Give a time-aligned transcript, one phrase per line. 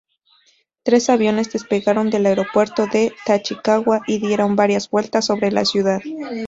[0.81, 5.99] Tres aviones despegaron del aeropuerto de Tachikawa y dieron varias vueltas sobre la ciudad.